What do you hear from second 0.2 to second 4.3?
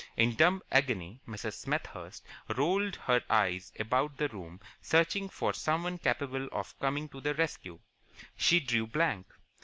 dumb agony Mrs. Smethurst rolled her eyes about the